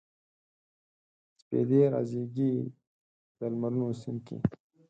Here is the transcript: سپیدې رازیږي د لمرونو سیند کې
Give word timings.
سپیدې 1.39 1.81
رازیږي 1.93 2.51
د 3.37 3.39
لمرونو 3.51 3.87
سیند 4.01 4.19
کې 4.27 4.37